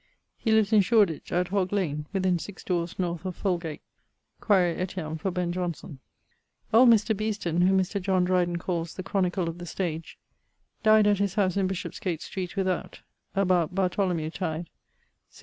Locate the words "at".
1.31-1.49, 11.05-11.19